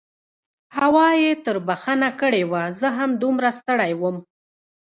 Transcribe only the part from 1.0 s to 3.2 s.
یې تربخه کړې وه، زه هم